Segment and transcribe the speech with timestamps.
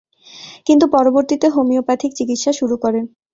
[0.67, 3.05] কিন্তু পরবর্তীতে হোমিওপ্যাথিক চিকিৎসা শুরু করেন।